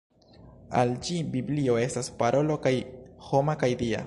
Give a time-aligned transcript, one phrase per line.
[0.79, 2.73] Al ĝi Biblio estas parolo kaj
[3.31, 3.99] homa kaj Dia.